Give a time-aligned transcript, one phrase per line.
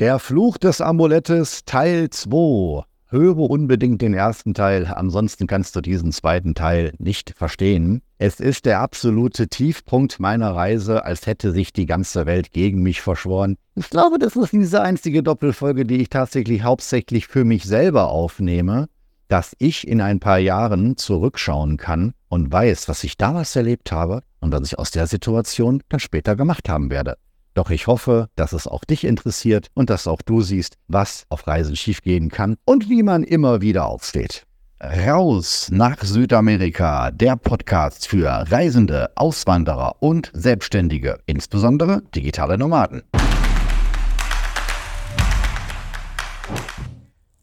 [0.00, 2.82] Der Fluch des Amulettes Teil 2.
[3.10, 8.02] Höre unbedingt den ersten Teil, ansonsten kannst du diesen zweiten Teil nicht verstehen.
[8.18, 13.02] Es ist der absolute Tiefpunkt meiner Reise, als hätte sich die ganze Welt gegen mich
[13.02, 13.56] verschworen.
[13.76, 18.88] Ich glaube, das ist diese einzige Doppelfolge, die ich tatsächlich hauptsächlich für mich selber aufnehme,
[19.28, 24.24] dass ich in ein paar Jahren zurückschauen kann und weiß, was ich damals erlebt habe
[24.40, 27.16] und was ich aus der Situation dann später gemacht haben werde.
[27.54, 31.46] Doch ich hoffe, dass es auch dich interessiert und dass auch du siehst, was auf
[31.46, 34.44] Reisen schiefgehen kann und wie man immer wieder aufsteht.
[34.82, 43.02] Raus nach Südamerika, der Podcast für Reisende, Auswanderer und Selbstständige, insbesondere digitale Nomaden.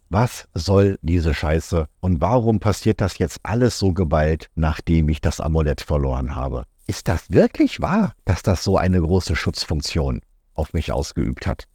[0.09, 5.39] Was soll diese Scheiße und warum passiert das jetzt alles so geballt, nachdem ich das
[5.39, 6.65] Amulett verloren habe?
[6.87, 10.21] Ist das wirklich wahr, dass das so eine große Schutzfunktion
[10.53, 11.65] auf mich ausgeübt hat?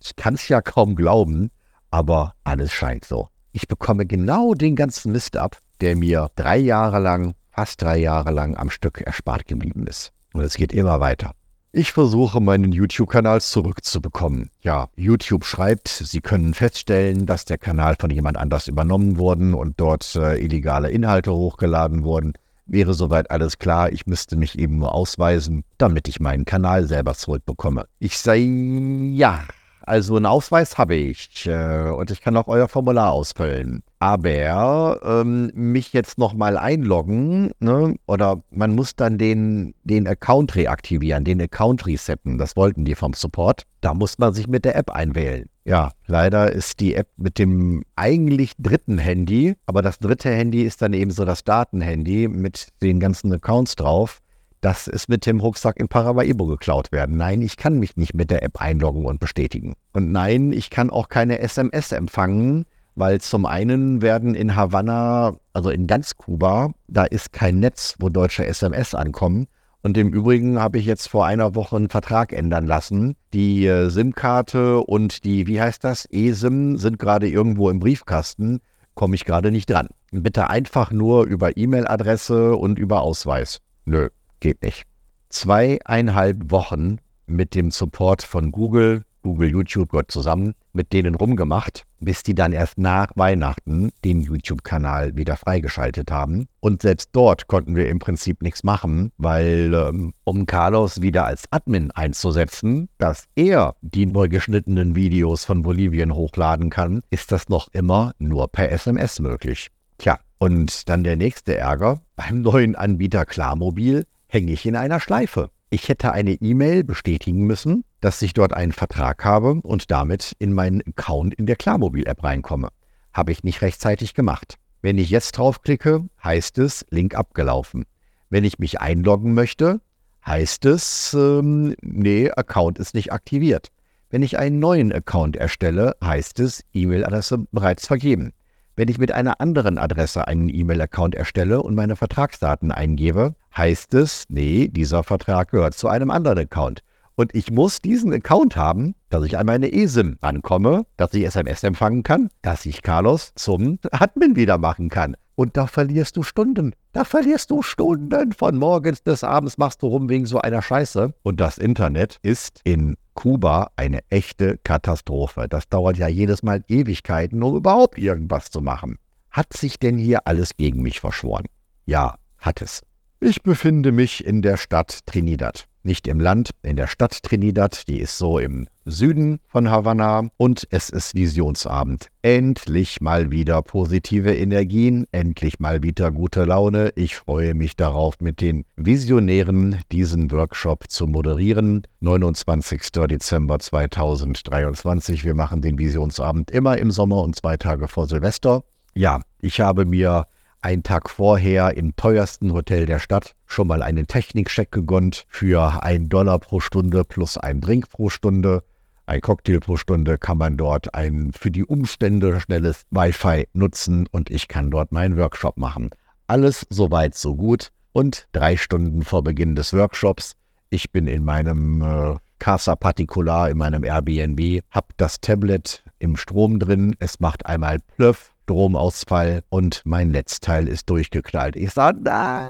[0.00, 1.50] Ich kann es ja kaum glauben,
[1.90, 3.28] aber alles scheint so.
[3.52, 8.30] Ich bekomme genau den ganzen Mist ab, der mir drei Jahre lang, fast drei Jahre
[8.30, 10.12] lang am Stück erspart geblieben ist.
[10.34, 11.32] Und es geht immer weiter.
[11.72, 14.50] Ich versuche meinen YouTube-Kanal zurückzubekommen.
[14.62, 19.78] Ja, YouTube schreibt, sie können feststellen, dass der Kanal von jemand anders übernommen wurde und
[19.78, 22.32] dort äh, illegale Inhalte hochgeladen wurden.
[22.66, 27.14] Wäre soweit alles klar, ich müsste mich eben nur ausweisen, damit ich meinen Kanal selber
[27.14, 27.86] zurückbekomme.
[28.00, 29.44] Ich sei ja,
[29.82, 33.84] also einen Ausweis habe ich äh, und ich kann auch euer Formular ausfüllen.
[34.00, 41.22] Aber ähm, mich jetzt nochmal einloggen, ne, oder man muss dann den, den Account reaktivieren,
[41.22, 42.36] den Account resetten.
[42.36, 43.62] Das wollten die vom Support.
[43.80, 45.48] Da muss man sich mit der App einwählen.
[45.66, 50.80] Ja, leider ist die App mit dem eigentlich dritten Handy, aber das dritte Handy ist
[50.80, 54.22] dann eben so das Datenhandy mit den ganzen Accounts drauf
[54.66, 57.16] das ist mit dem Rucksack in Paramaribo geklaut werden.
[57.16, 59.74] Nein, ich kann mich nicht mit der App einloggen und bestätigen.
[59.92, 62.64] Und nein, ich kann auch keine SMS empfangen,
[62.96, 68.08] weil zum einen werden in Havanna, also in ganz Kuba, da ist kein Netz, wo
[68.08, 69.46] deutsche SMS ankommen.
[69.86, 73.14] Und im Übrigen habe ich jetzt vor einer Woche einen Vertrag ändern lassen.
[73.32, 78.58] Die äh, SIM-Karte und die, wie heißt das, eSIM sind gerade irgendwo im Briefkasten,
[78.96, 79.86] komme ich gerade nicht dran.
[80.10, 83.60] Bitte einfach nur über E-Mail-Adresse und über Ausweis.
[83.84, 84.08] Nö,
[84.40, 84.86] geht nicht.
[85.28, 86.98] Zweieinhalb Wochen
[87.28, 92.52] mit dem Support von Google, Google YouTube gehört zusammen, mit denen rumgemacht, bis die dann
[92.52, 96.46] erst nach Weihnachten den YouTube-Kanal wieder freigeschaltet haben.
[96.60, 101.44] Und selbst dort konnten wir im Prinzip nichts machen, weil ähm, um Carlos wieder als
[101.50, 107.66] Admin einzusetzen, dass er die neu geschnittenen Videos von Bolivien hochladen kann, ist das noch
[107.72, 109.70] immer nur per SMS möglich.
[109.98, 115.50] Tja, und dann der nächste Ärger beim neuen Anbieter Klarmobil hänge ich in einer Schleife.
[115.68, 120.52] Ich hätte eine E-Mail bestätigen müssen, dass ich dort einen Vertrag habe und damit in
[120.52, 122.68] meinen Account in der Klarmobil-App reinkomme.
[123.12, 124.56] Habe ich nicht rechtzeitig gemacht.
[124.82, 127.86] Wenn ich jetzt draufklicke, heißt es Link abgelaufen.
[128.30, 129.80] Wenn ich mich einloggen möchte,
[130.26, 133.68] heißt es, ähm, nee, Account ist nicht aktiviert.
[134.10, 138.32] Wenn ich einen neuen Account erstelle, heißt es E-Mail-Adresse bereits vergeben.
[138.76, 144.24] Wenn ich mit einer anderen Adresse einen E-Mail-Account erstelle und meine Vertragsdaten eingebe, heißt es,
[144.28, 146.82] nee, dieser Vertrag gehört zu einem anderen Account.
[147.16, 151.62] Und ich muss diesen Account haben, dass ich an meine eSIM ankomme, dass ich SMS
[151.64, 155.16] empfangen kann, dass ich Carlos zum Admin wieder machen kann.
[155.34, 156.74] Und da verlierst du Stunden.
[156.92, 158.32] Da verlierst du Stunden.
[158.32, 161.14] Von morgens bis abends machst du rum wegen so einer Scheiße.
[161.22, 165.46] Und das Internet ist in Kuba eine echte Katastrophe.
[165.48, 168.98] Das dauert ja jedes Mal Ewigkeiten, um überhaupt irgendwas zu machen.
[169.30, 171.46] Hat sich denn hier alles gegen mich verschworen?
[171.86, 172.82] Ja, hat es.
[173.20, 178.00] Ich befinde mich in der Stadt Trinidad nicht im Land, in der Stadt Trinidad, die
[178.00, 182.08] ist so im Süden von Havanna und es ist Visionsabend.
[182.22, 186.92] Endlich mal wieder positive Energien, endlich mal wieder gute Laune.
[186.94, 191.86] Ich freue mich darauf, mit den Visionären diesen Workshop zu moderieren.
[192.00, 192.82] 29.
[193.08, 195.24] Dezember 2023.
[195.24, 198.62] Wir machen den Visionsabend immer im Sommer und zwei Tage vor Silvester.
[198.94, 200.26] Ja, ich habe mir
[200.66, 206.08] einen Tag vorher im teuersten Hotel der Stadt schon mal einen Technikcheck gegönnt für einen
[206.08, 208.64] Dollar pro Stunde plus einen Drink pro Stunde.
[209.06, 214.28] Ein Cocktail pro Stunde kann man dort ein für die Umstände schnelles Wi-Fi nutzen und
[214.28, 215.90] ich kann dort meinen Workshop machen.
[216.26, 220.32] Alles soweit so gut und drei Stunden vor Beginn des Workshops.
[220.70, 226.58] Ich bin in meinem äh, Casa Particular, in meinem Airbnb, habe das Tablet im Strom
[226.58, 226.96] drin.
[226.98, 231.56] Es macht einmal Plöff Stromausfall und mein Netzteil ist durchgeknallt.
[231.56, 232.48] Ich sage, nein,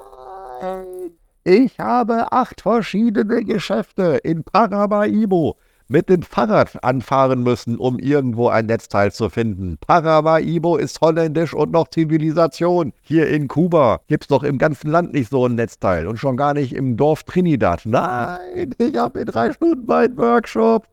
[1.43, 5.56] ich habe acht verschiedene Geschäfte in Paramaribo
[5.88, 9.78] mit dem Fahrrad anfahren müssen, um irgendwo ein Netzteil zu finden.
[9.81, 12.92] Paramaibo ist holländisch und noch Zivilisation.
[13.00, 16.37] Hier in Kuba gibt es doch im ganzen Land nicht so ein Netzteil und schon
[16.37, 17.82] gar nicht im Dorf Trinidad.
[17.87, 20.87] Nein, ich habe in drei Stunden meinen Workshop.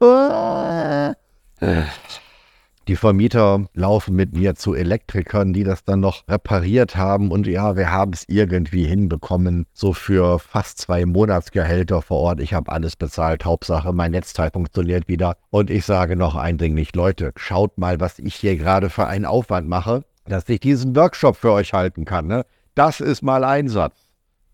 [2.90, 7.32] Die Vermieter laufen mit mir zu Elektrikern, die das dann noch repariert haben.
[7.32, 9.66] Und ja, wir haben es irgendwie hinbekommen.
[9.74, 12.42] So für fast zwei Monatsgehälter vor Ort.
[12.42, 13.46] Ich habe alles bezahlt.
[13.46, 15.38] Hauptsache, mein Netzteil funktioniert wieder.
[15.50, 19.70] Und ich sage noch eindringlich, Leute, schaut mal, was ich hier gerade für einen Aufwand
[19.70, 22.28] mache, dass ich diesen Workshop für euch halten kann.
[22.28, 22.46] Ne?
[22.76, 23.96] Das ist mal Einsatz.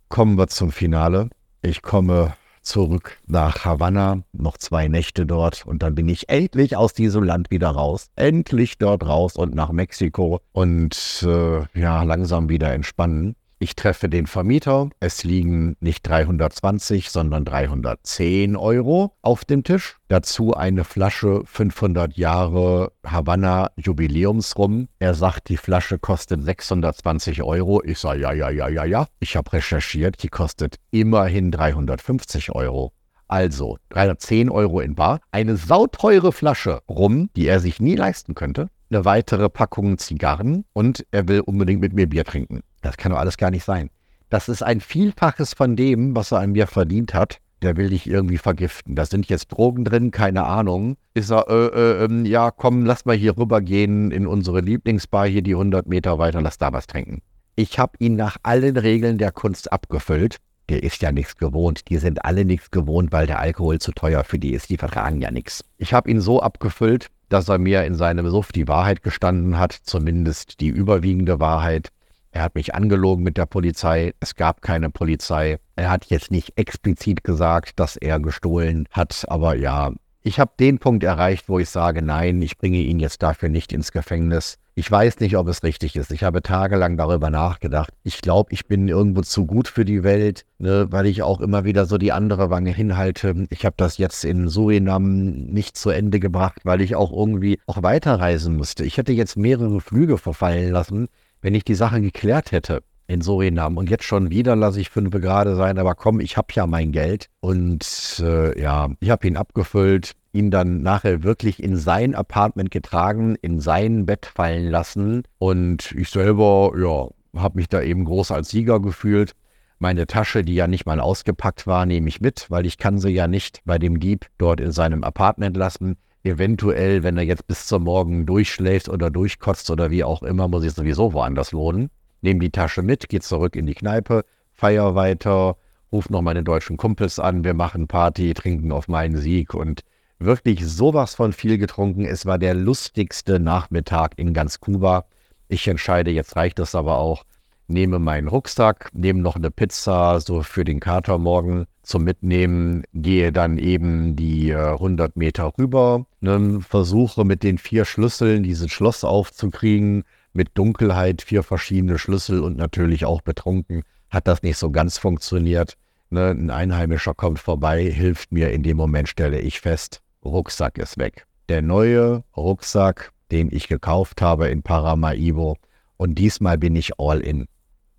[0.07, 1.29] Kommen wir zum Finale.
[1.63, 2.33] Ich komme
[2.69, 7.49] zurück nach Havanna, noch zwei Nächte dort und dann bin ich endlich aus diesem Land
[7.49, 8.09] wieder raus.
[8.15, 13.35] Endlich dort raus und nach Mexiko und äh, ja, langsam wieder entspannen.
[13.61, 14.89] Ich treffe den Vermieter.
[15.01, 19.97] Es liegen nicht 320, sondern 310 Euro auf dem Tisch.
[20.07, 24.87] Dazu eine Flasche 500 Jahre Havanna Jubiläumsrum.
[24.99, 27.83] Er sagt, die Flasche kostet 620 Euro.
[27.83, 29.07] Ich sage, ja, ja, ja, ja, ja.
[29.19, 32.93] Ich habe recherchiert, die kostet immerhin 350 Euro.
[33.27, 35.19] Also 310 Euro in Bar.
[35.31, 38.69] Eine sauteure Flasche Rum, die er sich nie leisten könnte.
[38.89, 42.61] Eine weitere Packung Zigarren und er will unbedingt mit mir Bier trinken.
[42.81, 43.89] Das kann doch alles gar nicht sein.
[44.29, 47.39] Das ist ein Vielfaches von dem, was er an mir verdient hat.
[47.61, 48.95] Der will dich irgendwie vergiften.
[48.95, 50.95] Da sind jetzt Drogen drin, keine Ahnung.
[51.13, 55.41] Ist er, äh, äh, äh, ja, komm, lass mal hier rübergehen in unsere Lieblingsbar, hier
[55.41, 57.21] die 100 Meter weiter, lass da was trinken.
[57.55, 60.37] Ich habe ihn nach allen Regeln der Kunst abgefüllt.
[60.69, 61.89] Der ist ja nichts gewohnt.
[61.89, 64.69] Die sind alle nichts gewohnt, weil der Alkohol zu teuer für die ist.
[64.69, 65.65] Die vertragen ja nichts.
[65.77, 69.73] Ich habe ihn so abgefüllt, dass er mir in seinem Suff die Wahrheit gestanden hat,
[69.73, 71.89] zumindest die überwiegende Wahrheit.
[72.31, 74.13] Er hat mich angelogen mit der Polizei.
[74.19, 75.57] Es gab keine Polizei.
[75.75, 79.91] Er hat jetzt nicht explizit gesagt, dass er gestohlen hat, aber ja,
[80.21, 83.71] ich habe den Punkt erreicht, wo ich sage, nein, ich bringe ihn jetzt dafür nicht
[83.71, 84.57] ins Gefängnis.
[84.75, 86.11] Ich weiß nicht, ob es richtig ist.
[86.11, 87.93] Ich habe tagelang darüber nachgedacht.
[88.03, 91.63] Ich glaube, ich bin irgendwo zu gut für die Welt, ne, weil ich auch immer
[91.63, 93.47] wieder so die andere Wange hinhalte.
[93.49, 97.81] Ich habe das jetzt in Surinam nicht zu Ende gebracht, weil ich auch irgendwie auch
[97.81, 98.85] weiterreisen musste.
[98.85, 101.07] Ich hätte jetzt mehrere Flüge verfallen lassen,
[101.41, 105.11] wenn ich die Sache geklärt hätte in Surinam und jetzt schon wieder lasse ich fünf
[105.11, 109.35] gerade sein, aber komm, ich habe ja mein Geld und äh, ja, ich habe ihn
[109.35, 115.91] abgefüllt, ihn dann nachher wirklich in sein Apartment getragen, in sein Bett fallen lassen und
[115.93, 117.07] ich selber, ja,
[117.41, 119.33] habe mich da eben groß als Sieger gefühlt.
[119.79, 123.09] Meine Tasche, die ja nicht mal ausgepackt war, nehme ich mit, weil ich kann sie
[123.09, 125.95] ja nicht bei dem Dieb dort in seinem Apartment lassen.
[126.23, 130.65] Eventuell, wenn er jetzt bis zum Morgen durchschläft oder durchkotzt oder wie auch immer, muss
[130.65, 131.89] ich sowieso woanders lohnen.
[132.21, 135.55] Nehme die Tasche mit, gehe zurück in die Kneipe, feier weiter,
[135.91, 139.83] ruf noch meine deutschen Kumpels an, wir machen Party, trinken auf meinen Sieg und
[140.19, 142.03] wirklich sowas von viel getrunken.
[142.03, 145.05] Es war der lustigste Nachmittag in ganz Kuba.
[145.47, 147.23] Ich entscheide, jetzt reicht es aber auch,
[147.69, 153.31] nehme meinen Rucksack, nehme noch eine Pizza so für den Kater morgen zum Mitnehmen, gehe
[153.31, 159.03] dann eben die äh, 100 Meter rüber, ne, versuche mit den vier Schlüsseln dieses Schloss
[159.03, 163.83] aufzukriegen, mit Dunkelheit vier verschiedene Schlüssel und natürlich auch betrunken.
[164.09, 165.77] Hat das nicht so ganz funktioniert.
[166.09, 170.97] Ne, ein Einheimischer kommt vorbei, hilft mir, in dem Moment stelle ich fest, Rucksack ist
[170.97, 171.25] weg.
[171.49, 175.57] Der neue Rucksack, den ich gekauft habe in Paramaibo.
[175.97, 177.47] Und diesmal bin ich all in.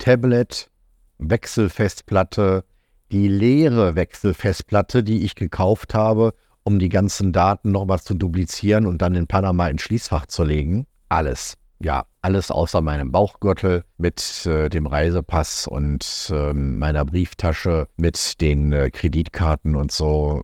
[0.00, 0.68] Tablet,
[1.18, 2.64] Wechselfestplatte,
[3.12, 9.02] die leere Wechselfestplatte, die ich gekauft habe, um die ganzen Daten nochmal zu duplizieren und
[9.02, 10.86] dann in Panama ins Schließfach zu legen.
[11.08, 11.56] Alles.
[11.82, 18.72] Ja, alles außer meinem Bauchgürtel mit äh, dem Reisepass und äh, meiner Brieftasche mit den
[18.72, 20.42] äh, Kreditkarten und so.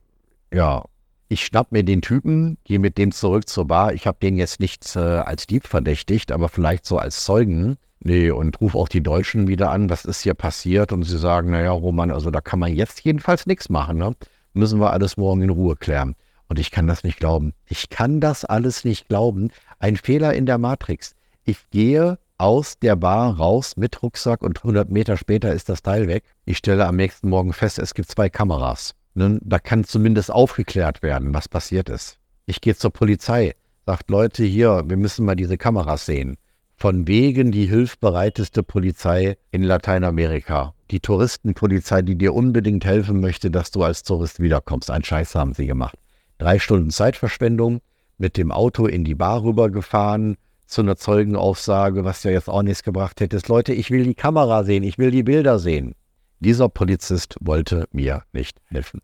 [0.52, 0.84] Ja,
[1.28, 3.92] ich schnapp mir den Typen, gehe mit dem zurück zur Bar.
[3.92, 7.76] Ich habe den jetzt nicht äh, als Dieb verdächtigt, aber vielleicht so als Zeugen.
[8.00, 10.92] Nee, und ruf auch die Deutschen wieder an, was ist hier passiert?
[10.92, 13.98] Und sie sagen, naja, Roman, also da kann man jetzt jedenfalls nichts machen.
[13.98, 14.14] Ne?
[14.52, 16.14] Müssen wir alles morgen in Ruhe klären.
[16.48, 17.52] Und ich kann das nicht glauben.
[17.66, 19.50] Ich kann das alles nicht glauben.
[19.78, 21.14] Ein Fehler in der Matrix.
[21.44, 26.06] Ich gehe aus der Bar raus mit Rucksack und 100 Meter später ist das Teil
[26.06, 26.22] weg.
[26.44, 28.94] Ich stelle am nächsten Morgen fest, es gibt zwei Kameras.
[29.14, 32.18] Da kann zumindest aufgeklärt werden, was passiert ist.
[32.44, 33.54] Ich gehe zur Polizei,
[33.86, 36.36] sagt Leute hier, wir müssen mal diese Kameras sehen.
[36.78, 40.74] Von wegen die hilfsbereiteste Polizei in Lateinamerika.
[40.90, 44.90] Die Touristenpolizei, die dir unbedingt helfen möchte, dass du als Tourist wiederkommst.
[44.90, 45.96] Ein Scheiß haben sie gemacht.
[46.36, 47.80] Drei Stunden Zeitverschwendung,
[48.18, 52.82] mit dem Auto in die Bar rübergefahren, zu einer Zeugenaussage, was ja jetzt auch nichts
[52.82, 53.40] gebracht hätte.
[53.48, 55.94] Leute, ich will die Kamera sehen, ich will die Bilder sehen.
[56.40, 59.00] Dieser Polizist wollte mir nicht helfen.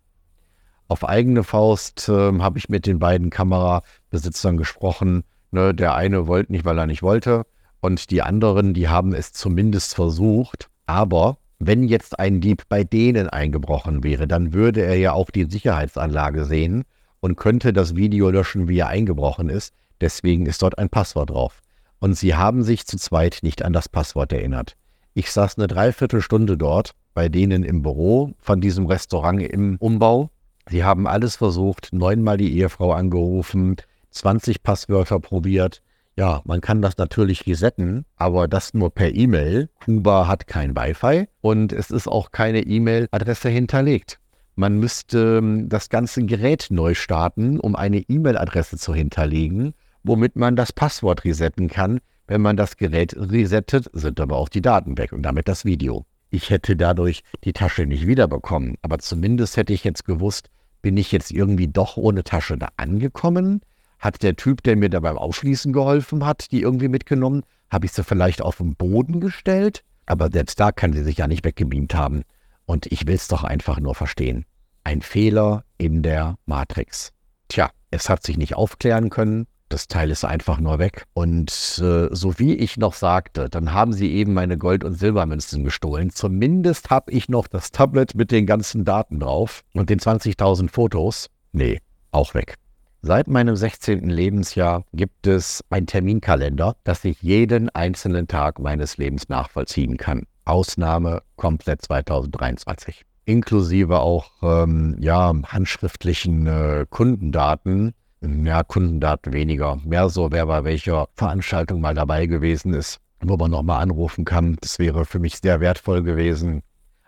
[0.88, 5.24] Auf eigene Faust äh, habe ich mit den beiden Kamerabesitzern gesprochen.
[5.52, 7.44] Ne, der eine wollte nicht, weil er nicht wollte.
[7.82, 10.70] Und die anderen, die haben es zumindest versucht.
[10.86, 15.44] Aber wenn jetzt ein Dieb bei denen eingebrochen wäre, dann würde er ja auch die
[15.44, 16.84] Sicherheitsanlage sehen
[17.20, 19.74] und könnte das Video löschen, wie er eingebrochen ist.
[20.00, 21.60] Deswegen ist dort ein Passwort drauf.
[21.98, 24.76] Und sie haben sich zu zweit nicht an das Passwort erinnert.
[25.14, 30.30] Ich saß eine Dreiviertelstunde dort bei denen im Büro von diesem Restaurant im Umbau.
[30.68, 33.76] Sie haben alles versucht, neunmal die Ehefrau angerufen,
[34.10, 35.82] 20 Passwörter probiert.
[36.16, 39.70] Ja, man kann das natürlich resetten, aber das nur per E-Mail.
[39.82, 44.18] Kuba hat kein Wi-Fi und es ist auch keine E-Mail-Adresse hinterlegt.
[44.54, 50.54] Man müsste ähm, das ganze Gerät neu starten, um eine E-Mail-Adresse zu hinterlegen, womit man
[50.54, 52.00] das Passwort resetten kann.
[52.26, 56.04] Wenn man das Gerät resettet, sind aber auch die Daten weg und damit das Video.
[56.28, 60.48] Ich hätte dadurch die Tasche nicht wiederbekommen, aber zumindest hätte ich jetzt gewusst,
[60.82, 63.62] bin ich jetzt irgendwie doch ohne Tasche da angekommen?
[64.02, 67.44] Hat der Typ, der mir da beim Aufschließen geholfen hat, die irgendwie mitgenommen?
[67.70, 69.84] Habe ich sie vielleicht auf den Boden gestellt?
[70.06, 72.24] Aber selbst da kann sie sich ja nicht weggebeamt haben.
[72.66, 74.44] Und ich will es doch einfach nur verstehen.
[74.82, 77.12] Ein Fehler in der Matrix.
[77.46, 79.46] Tja, es hat sich nicht aufklären können.
[79.68, 81.04] Das Teil ist einfach nur weg.
[81.14, 85.62] Und äh, so wie ich noch sagte, dann haben sie eben meine Gold- und Silbermünzen
[85.62, 86.10] gestohlen.
[86.10, 91.30] Zumindest habe ich noch das Tablet mit den ganzen Daten drauf und den 20.000 Fotos.
[91.52, 91.78] Nee,
[92.10, 92.56] auch weg.
[93.04, 94.08] Seit meinem 16.
[94.10, 100.22] Lebensjahr gibt es einen Terminkalender, dass ich jeden einzelnen Tag meines Lebens nachvollziehen kann.
[100.44, 103.04] Ausnahme komplett 2023.
[103.24, 109.80] Inklusive auch ähm, ja, handschriftlichen äh, Kundendaten, ja, Kundendaten weniger.
[109.84, 114.56] Mehr so, wer bei welcher Veranstaltung mal dabei gewesen ist, wo man nochmal anrufen kann.
[114.60, 116.62] Das wäre für mich sehr wertvoll gewesen.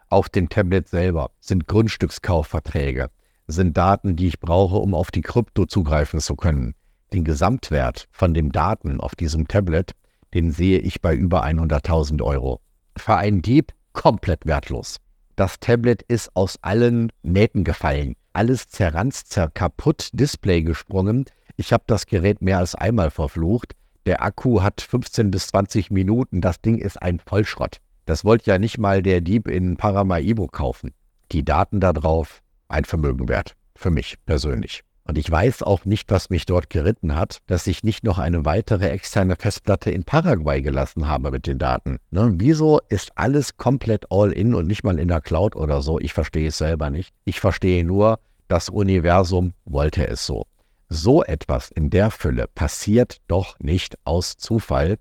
[0.09, 3.11] Auf dem Tablet selber sind Grundstückskaufverträge,
[3.47, 6.75] sind Daten, die ich brauche, um auf die Krypto zugreifen zu können.
[7.13, 9.93] Den Gesamtwert von den Daten auf diesem Tablet,
[10.33, 12.61] den sehe ich bei über 100.000 Euro.
[12.97, 14.99] Für einen Dieb komplett wertlos.
[15.37, 18.15] Das Tablet ist aus allen Nähten gefallen.
[18.33, 21.25] Alles zerranzt, zer kaputt, Display gesprungen.
[21.57, 23.75] Ich habe das Gerät mehr als einmal verflucht.
[24.07, 26.41] Der Akku hat 15 bis 20 Minuten.
[26.41, 27.81] Das Ding ist ein Vollschrott.
[28.07, 30.93] Das wollte ja nicht mal der Dieb in Paramaribo kaufen.
[31.33, 33.55] Die Daten da drauf, ein Vermögen wert.
[33.77, 34.83] Für mich persönlich.
[35.07, 38.47] Und ich weiß auch nicht, was mich dort geritten hat, dass ich nicht noch eine
[38.47, 41.99] weitere externe Festplatte in Paraguay gelassen habe mit den Daten.
[42.11, 42.33] Ne?
[42.37, 46.01] Wieso ist alles komplett all in und nicht mal in der Cloud oder so?
[46.01, 47.13] Ich verstehe es selber nicht.
[47.27, 48.19] Ich verstehe nur,
[48.49, 50.47] das Universum wollte es so.
[50.89, 54.99] So etwas in der Fülle passiert doch nicht aus Zufall.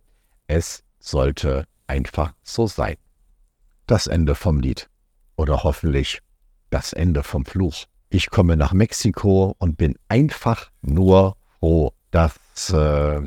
[0.47, 2.95] Es sollte einfach so sein.
[3.87, 4.89] Das Ende vom Lied.
[5.35, 6.19] Oder hoffentlich
[6.73, 7.85] das Ende vom Fluch.
[8.09, 12.35] Ich komme nach Mexiko und bin einfach nur froh, dass
[12.71, 13.21] äh,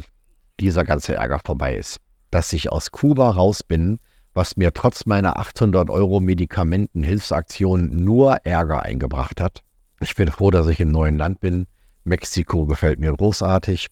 [0.58, 1.98] dieser ganze Ärger vorbei ist.
[2.30, 3.98] Dass ich aus Kuba raus bin,
[4.34, 9.62] was mir trotz meiner 800 Euro Medikamentenhilfsaktion nur Ärger eingebracht hat.
[10.00, 11.66] Ich bin froh, dass ich im neuen Land bin.
[12.04, 13.86] Mexiko gefällt mir großartig.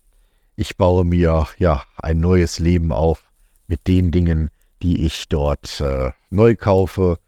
[0.56, 3.24] Ich baue mir ja ein neues Leben auf
[3.66, 4.50] mit den Dingen,
[4.82, 7.18] die ich dort äh, neu kaufe,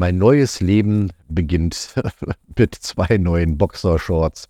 [0.00, 1.94] mein neues Leben beginnt
[2.58, 4.48] mit zwei neuen Boxershorts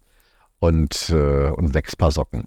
[0.61, 2.45] und, äh, und sechs Paar Socken.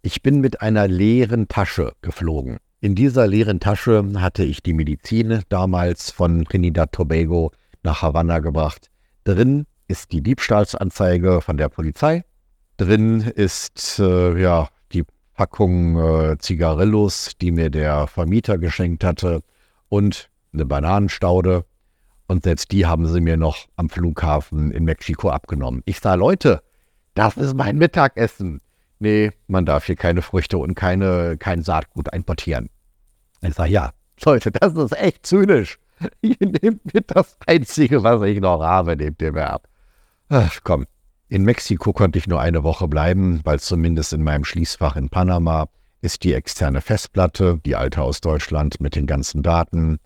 [0.00, 2.56] Ich bin mit einer leeren Tasche geflogen.
[2.80, 8.88] In dieser leeren Tasche hatte ich die Medizin damals von Trinidad Tobago nach Havanna gebracht.
[9.24, 12.24] Drin ist die Diebstahlsanzeige von der Polizei.
[12.78, 19.42] Drin ist äh, ja die Packung äh, Zigarillos, die mir der Vermieter geschenkt hatte
[19.90, 21.66] und eine Bananenstaude
[22.26, 25.82] und selbst die haben sie mir noch am Flughafen in Mexiko abgenommen.
[25.84, 26.62] Ich sah, Leute,
[27.14, 28.60] das ist mein Mittagessen.
[28.98, 32.70] Nee, man darf hier keine Früchte und keine, kein Saatgut importieren.
[33.42, 33.92] Ich sage, ja,
[34.24, 35.78] Leute, das ist echt zynisch.
[36.20, 39.68] Ihr nehmt mir das Einzige, was ich noch habe, nehmt ihr mir ab.
[40.28, 40.86] Ach, komm.
[41.28, 45.68] In Mexiko konnte ich nur eine Woche bleiben, weil zumindest in meinem Schließfach in Panama
[46.00, 49.98] ist die externe Festplatte, die alte aus Deutschland mit den ganzen Daten,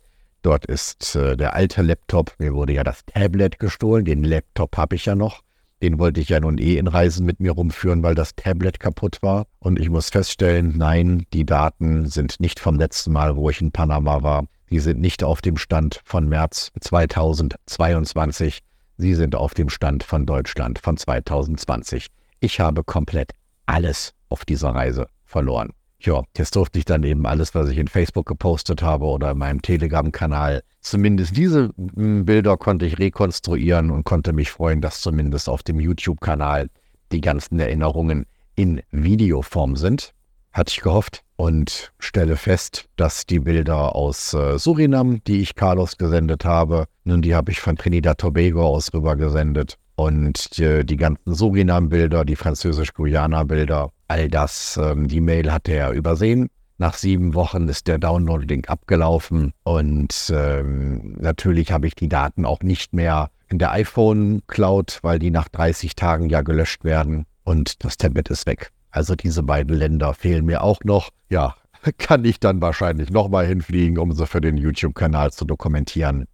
[0.42, 2.34] Dort ist äh, der alte Laptop.
[2.38, 4.04] Mir wurde ja das Tablet gestohlen.
[4.04, 5.42] Den Laptop habe ich ja noch.
[5.82, 9.18] Den wollte ich ja nun eh in Reisen mit mir rumführen, weil das Tablet kaputt
[9.22, 9.46] war.
[9.60, 13.72] Und ich muss feststellen, nein, die Daten sind nicht vom letzten Mal, wo ich in
[13.72, 14.44] Panama war.
[14.68, 18.60] Sie sind nicht auf dem Stand von März 2022.
[18.98, 22.08] Sie sind auf dem Stand von Deutschland von 2020.
[22.40, 23.32] Ich habe komplett
[23.66, 25.70] alles auf dieser Reise verloren.
[26.00, 29.38] Ja, jetzt durfte ich dann eben alles, was ich in Facebook gepostet habe oder in
[29.38, 35.48] meinem Telegram-Kanal, zumindest diese hm, Bilder konnte ich rekonstruieren und konnte mich freuen, dass zumindest
[35.48, 36.68] auf dem YouTube-Kanal
[37.12, 40.14] die ganzen Erinnerungen in Videoform sind.
[40.52, 45.96] Hatte ich gehofft und stelle fest, dass die Bilder aus äh, Surinam, die ich Carlos
[45.96, 49.78] gesendet habe, nun die habe ich von Trinidad Tobago aus rüber gesendet.
[50.00, 56.48] Und die, die ganzen Surinam-Bilder, die französisch-Guyana-Bilder, all das, ähm, die Mail hatte er übersehen.
[56.78, 62.60] Nach sieben Wochen ist der Download-Link abgelaufen und ähm, natürlich habe ich die Daten auch
[62.60, 67.84] nicht mehr in der iPhone Cloud, weil die nach 30 Tagen ja gelöscht werden und
[67.84, 68.70] das Tablet ist weg.
[68.90, 71.10] Also diese beiden Länder fehlen mir auch noch.
[71.28, 71.56] Ja,
[71.98, 76.24] kann ich dann wahrscheinlich nochmal hinfliegen, um sie für den YouTube-Kanal zu dokumentieren.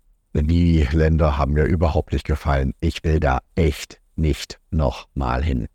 [0.45, 2.75] Die Länder haben mir überhaupt nicht gefallen.
[2.81, 5.67] Ich will da echt nicht nochmal hin.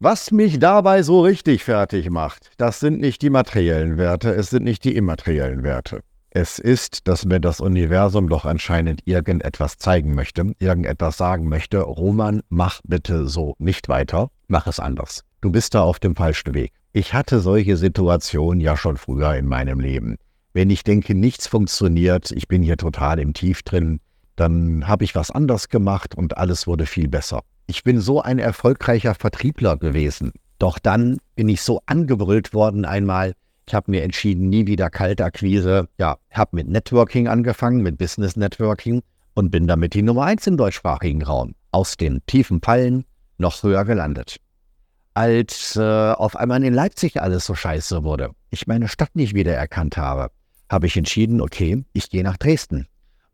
[0.00, 4.64] Was mich dabei so richtig fertig macht, das sind nicht die materiellen Werte, es sind
[4.64, 6.00] nicht die immateriellen Werte.
[6.30, 11.80] Es ist, dass mir das Universum doch anscheinend irgendetwas zeigen möchte, irgendetwas sagen möchte.
[11.82, 15.22] Roman, mach bitte so nicht weiter, mach es anders.
[15.42, 16.72] Du bist da auf dem falschen Weg.
[16.92, 20.16] Ich hatte solche Situationen ja schon früher in meinem Leben.
[20.54, 24.00] Wenn ich denke, nichts funktioniert, ich bin hier total im Tief drin,
[24.36, 27.42] dann habe ich was anders gemacht und alles wurde viel besser.
[27.66, 30.32] Ich bin so ein erfolgreicher Vertriebler gewesen.
[30.58, 33.32] Doch dann bin ich so angebrüllt worden einmal.
[33.66, 35.88] Ich habe mir entschieden, nie wieder Kaltakquise.
[35.98, 39.02] Ja, habe mit Networking angefangen, mit Business Networking
[39.34, 41.54] und bin damit die Nummer eins im deutschsprachigen Raum.
[41.70, 43.04] Aus den tiefen Pallen
[43.38, 44.36] noch höher gelandet.
[45.14, 49.96] Als äh, auf einmal in Leipzig alles so scheiße wurde, ich meine Stadt nicht wiedererkannt
[49.96, 50.30] habe,
[50.72, 52.86] habe ich entschieden, okay, ich gehe nach Dresden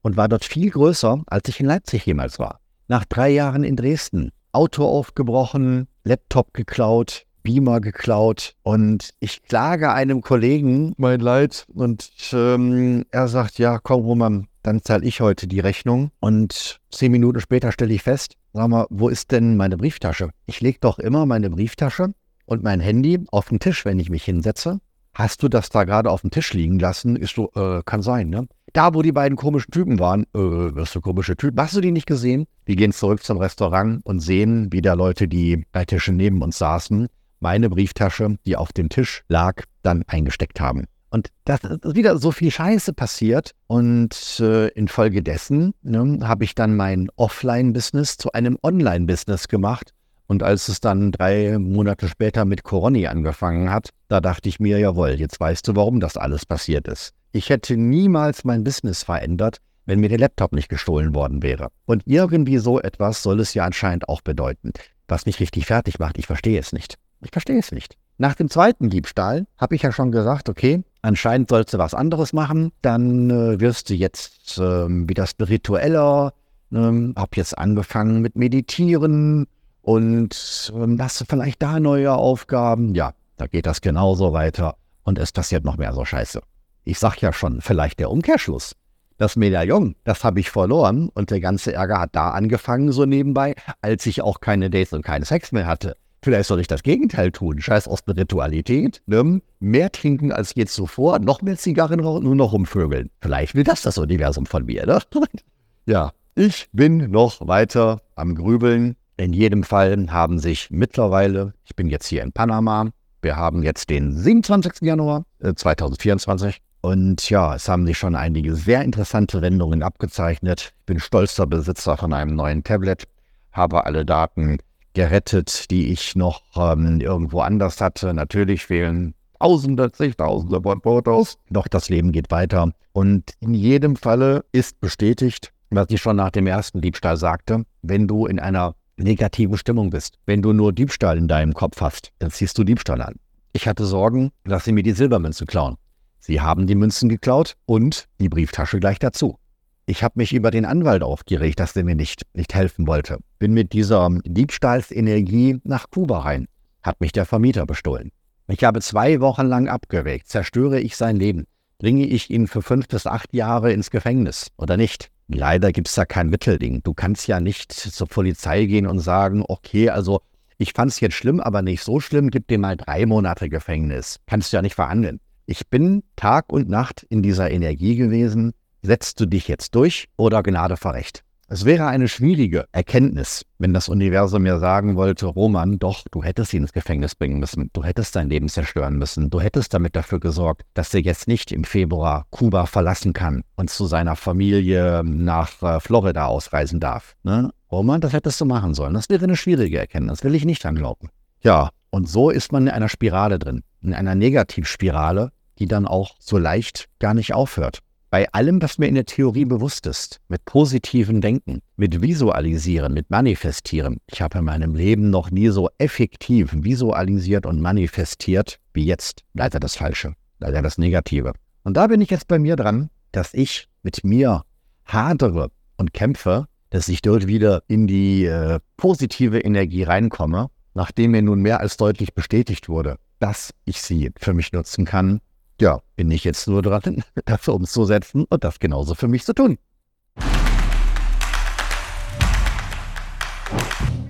[0.02, 2.60] und war dort viel größer, als ich in Leipzig jemals war.
[2.88, 10.20] Nach drei Jahren in Dresden, Auto aufgebrochen, Laptop geklaut, Beamer geklaut und ich klage einem
[10.20, 15.60] Kollegen mein Leid und ähm, er sagt, ja, komm Roman, dann zahle ich heute die
[15.60, 20.30] Rechnung und zehn Minuten später stelle ich fest, sag mal, wo ist denn meine Brieftasche?
[20.46, 22.12] Ich lege doch immer meine Brieftasche
[22.46, 24.80] und mein Handy auf den Tisch, wenn ich mich hinsetze
[25.14, 27.16] Hast du das da gerade auf dem Tisch liegen lassen?
[27.16, 28.46] Ist so, äh, kann sein, ne?
[28.72, 31.90] Da, wo die beiden komischen Typen waren, äh, was für komische Typen, hast du die
[31.90, 32.46] nicht gesehen?
[32.66, 37.08] Wir gehen zurück zum Restaurant und sehen wieder Leute, die bei Tischen neben uns saßen,
[37.40, 40.84] meine Brieftasche, die auf dem Tisch lag, dann eingesteckt haben.
[41.10, 43.52] Und das ist wieder so viel Scheiße passiert.
[43.66, 49.94] Und äh, infolgedessen ne, habe ich dann mein Offline-Business zu einem Online-Business gemacht
[50.28, 54.78] und als es dann drei Monate später mit Coroni angefangen hat, da dachte ich mir,
[54.78, 57.14] jawohl, jetzt weißt du, warum das alles passiert ist.
[57.32, 61.68] Ich hätte niemals mein Business verändert, wenn mir der Laptop nicht gestohlen worden wäre.
[61.86, 64.72] Und irgendwie so etwas soll es ja anscheinend auch bedeuten.
[65.08, 66.96] Was mich richtig fertig macht, ich verstehe es nicht.
[67.22, 67.96] Ich verstehe es nicht.
[68.18, 72.34] Nach dem zweiten Diebstahl habe ich ja schon gesagt, okay, anscheinend sollst du was anderes
[72.34, 72.72] machen.
[72.82, 76.34] Dann äh, wirst du jetzt äh, wieder spiritueller.
[76.70, 79.46] Ähm, hab jetzt angefangen mit Meditieren,
[79.88, 82.94] und ähm, hast vielleicht da neue Aufgaben?
[82.94, 86.42] Ja, da geht das genauso weiter und es passiert noch mehr so Scheiße.
[86.84, 88.76] Ich sag ja schon, vielleicht der Umkehrschluss.
[89.16, 93.54] Das Medaillon, das habe ich verloren und der ganze Ärger hat da angefangen, so nebenbei,
[93.80, 95.96] als ich auch keine Dates und keinen Sex mehr hatte.
[96.22, 97.58] Vielleicht soll ich das Gegenteil tun.
[97.58, 99.00] Scheiß aus Spiritualität.
[99.06, 99.40] Ne?
[99.58, 103.08] Mehr trinken als je zuvor, noch mehr Zigarren rauchen, nur noch rumvögeln.
[103.22, 104.98] Vielleicht will das das Universum von mir, ne?
[105.86, 108.94] ja, ich bin noch weiter am Grübeln.
[109.18, 113.90] In jedem Fall haben sich mittlerweile, ich bin jetzt hier in Panama, wir haben jetzt
[113.90, 114.74] den 27.
[114.82, 120.72] Januar 2024 äh, und ja, es haben sich schon einige sehr interessante Wendungen abgezeichnet.
[120.78, 123.08] Ich bin stolzer Besitzer von einem neuen Tablet,
[123.50, 124.58] habe alle Daten
[124.94, 128.14] gerettet, die ich noch ähm, irgendwo anders hatte.
[128.14, 131.38] Natürlich fehlen Tausende, zigtausende von Fotos.
[131.50, 132.72] Doch das Leben geht weiter.
[132.92, 138.08] Und in jedem Falle ist bestätigt, was ich schon nach dem ersten Diebstahl sagte, wenn
[138.08, 140.18] du in einer negativen Stimmung bist.
[140.26, 143.16] Wenn du nur Diebstahl in deinem Kopf hast, dann ziehst du Diebstahl an.
[143.52, 145.76] Ich hatte Sorgen, dass sie mir die Silbermünzen klauen.
[146.20, 149.38] Sie haben die Münzen geklaut und die Brieftasche gleich dazu.
[149.86, 153.18] Ich habe mich über den Anwalt aufgeregt, dass er mir nicht, nicht helfen wollte.
[153.38, 156.46] Bin mit dieser Diebstahlsenergie nach Kuba rein.
[156.82, 158.10] Hat mich der Vermieter bestohlen.
[158.48, 160.28] Ich habe zwei Wochen lang abgewägt.
[160.28, 161.46] Zerstöre ich sein Leben?
[161.78, 165.10] Bringe ich ihn für fünf bis acht Jahre ins Gefängnis oder nicht?
[165.28, 166.82] Leider gibt es da kein Mittelding.
[166.82, 170.22] Du kannst ja nicht zur Polizei gehen und sagen, okay, also
[170.56, 174.20] ich fand es jetzt schlimm, aber nicht so schlimm, gib dir mal drei Monate Gefängnis.
[174.26, 175.20] Kannst du ja nicht verhandeln.
[175.46, 178.52] Ich bin Tag und Nacht in dieser Energie gewesen.
[178.82, 181.24] Setzt du dich jetzt durch oder Gnade vor Recht?
[181.50, 186.52] Es wäre eine schwierige Erkenntnis, wenn das Universum mir sagen wollte, Roman, doch, du hättest
[186.52, 190.20] ihn ins Gefängnis bringen müssen, du hättest dein Leben zerstören müssen, du hättest damit dafür
[190.20, 195.62] gesorgt, dass er jetzt nicht im Februar Kuba verlassen kann und zu seiner Familie nach
[195.62, 197.16] äh, Florida ausreisen darf.
[197.22, 197.50] Ne?
[197.72, 198.92] Roman, das hättest du machen sollen.
[198.92, 201.08] Das wäre eine schwierige Erkenntnis, will ich nicht dran glauben.
[201.40, 206.14] Ja, und so ist man in einer Spirale drin, in einer Negativspirale, die dann auch
[206.18, 210.44] so leicht gar nicht aufhört bei allem, was mir in der Theorie bewusst ist, mit
[210.44, 213.98] positiven Denken, mit Visualisieren, mit Manifestieren.
[214.06, 219.24] Ich habe in meinem Leben noch nie so effektiv visualisiert und manifestiert wie jetzt.
[219.34, 221.32] Leider das Falsche, leider das Negative.
[221.64, 224.42] Und da bin ich jetzt bei mir dran, dass ich mit mir
[224.84, 231.22] hadere und kämpfe, dass ich dort wieder in die äh, positive Energie reinkomme, nachdem mir
[231.22, 235.20] nun mehr als deutlich bestätigt wurde, dass ich sie für mich nutzen kann,
[235.60, 239.58] ja, bin ich jetzt nur dran, das umzusetzen und das genauso für mich zu tun.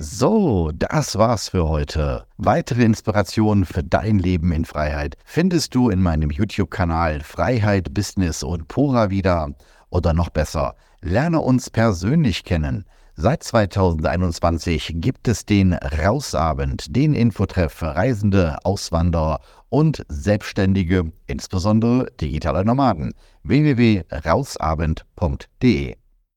[0.00, 2.24] So, das war's für heute.
[2.36, 8.68] Weitere Inspirationen für dein Leben in Freiheit findest du in meinem YouTube-Kanal Freiheit, Business und
[8.68, 9.52] Pura wieder.
[9.90, 12.84] Oder noch besser, lerne uns persönlich kennen.
[13.20, 22.64] Seit 2021 gibt es den Rausabend, den Infotreff für Reisende, Auswanderer und Selbstständige, insbesondere digitale
[22.64, 23.14] Nomaden.
[23.42, 25.96] www.rausabend.de